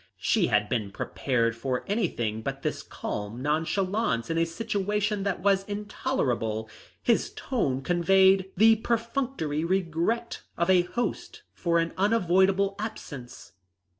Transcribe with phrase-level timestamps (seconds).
[0.17, 5.63] She had been prepared for anything but this calm nonchalance in a situation that was
[5.65, 6.67] intolerable.
[7.03, 13.51] His tone conveyed the perfunctory regret of a host for an unavoidable absence.